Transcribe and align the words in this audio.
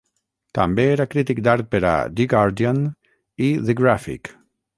També 0.57 0.85
era 0.93 1.05
crític 1.11 1.41
d'art 1.47 1.69
per 1.75 1.81
a 1.89 1.91
"The 2.21 2.27
Guardian" 2.33 2.81
i 3.51 3.53
"The 3.69 3.77
Graphic". 3.85 4.35